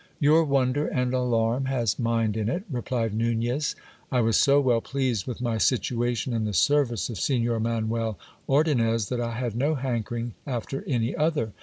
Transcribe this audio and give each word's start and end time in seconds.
/ 0.15 0.19
Your 0.19 0.43
wonder 0.43 0.87
and 0.87 1.13
alarm 1.13 1.65
has 1.65 1.99
mind 1.99 2.35
in 2.35 2.49
it, 2.49 2.63
replied 2.71 3.13
Nunez. 3.13 3.75
I 4.11 4.19
was 4.21 4.35
so 4.35 4.59
well 4.59 4.81
pleased 4.81 5.27
with 5.27 5.41
my 5.43 5.59
situation 5.59 6.33
in 6.33 6.43
the 6.43 6.53
service 6.55 7.07
of 7.11 7.19
Signor 7.19 7.59
Manuel 7.59 8.17
Ordonnez, 8.49 9.09
that 9.09 9.21
I 9.21 9.33
had 9.35 9.55
no 9.55 9.75
hankering 9.75 10.33
after 10.47 10.83
any 10.87 11.15
other. 11.15 11.53